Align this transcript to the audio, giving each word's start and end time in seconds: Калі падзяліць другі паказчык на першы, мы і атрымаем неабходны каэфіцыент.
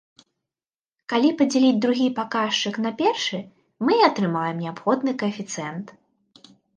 Калі 1.11 1.29
падзяліць 1.41 1.77
другі 1.83 2.07
паказчык 2.19 2.75
на 2.85 2.91
першы, 3.01 3.39
мы 3.89 3.99
і 3.99 4.07
атрымаем 4.09 4.57
неабходны 4.65 5.11
каэфіцыент. 5.25 5.87